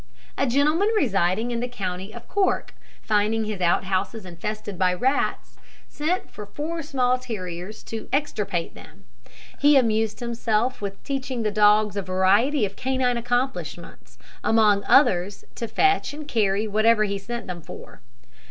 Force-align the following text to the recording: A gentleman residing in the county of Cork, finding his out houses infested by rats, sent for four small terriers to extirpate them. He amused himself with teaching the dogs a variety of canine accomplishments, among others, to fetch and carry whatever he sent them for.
A 0.35 0.47
gentleman 0.47 0.89
residing 0.97 1.51
in 1.51 1.59
the 1.59 1.67
county 1.67 2.11
of 2.11 2.27
Cork, 2.27 2.73
finding 3.03 3.43
his 3.45 3.61
out 3.61 3.83
houses 3.83 4.25
infested 4.25 4.79
by 4.79 4.95
rats, 4.95 5.59
sent 5.89 6.31
for 6.31 6.47
four 6.47 6.81
small 6.81 7.19
terriers 7.19 7.83
to 7.83 8.09
extirpate 8.11 8.73
them. 8.73 9.03
He 9.59 9.77
amused 9.77 10.19
himself 10.19 10.81
with 10.81 11.03
teaching 11.03 11.43
the 11.43 11.51
dogs 11.51 11.95
a 11.95 12.01
variety 12.01 12.65
of 12.65 12.75
canine 12.75 13.15
accomplishments, 13.17 14.17
among 14.43 14.83
others, 14.85 15.45
to 15.53 15.67
fetch 15.67 16.15
and 16.15 16.27
carry 16.27 16.67
whatever 16.67 17.03
he 17.03 17.19
sent 17.19 17.45
them 17.45 17.61
for. 17.61 18.01